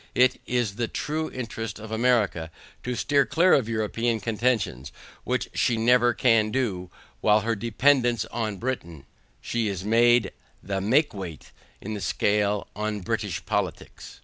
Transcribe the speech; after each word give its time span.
It 0.15 0.41
is 0.47 0.77
the 0.77 0.87
true 0.87 1.29
interest 1.29 1.77
of 1.77 1.91
America 1.91 2.49
to 2.81 2.95
steer 2.95 3.23
clear 3.23 3.53
of 3.53 3.69
European 3.69 4.19
contentions, 4.19 4.91
which 5.25 5.47
she 5.53 5.77
never 5.77 6.15
can 6.15 6.49
do, 6.49 6.89
while 7.19 7.41
by 7.41 7.45
her 7.45 7.55
dependance 7.55 8.25
on 8.31 8.57
Britain, 8.57 9.05
she 9.41 9.67
is 9.67 9.85
made 9.85 10.31
the 10.63 10.81
make 10.81 11.13
weight 11.13 11.51
in 11.81 11.93
the 11.93 12.01
scale 12.01 12.67
on 12.75 13.01
British 13.01 13.45
politics. 13.45 14.19